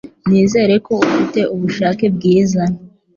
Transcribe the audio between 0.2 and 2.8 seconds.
Nizere ko ufite ubushake bwiza.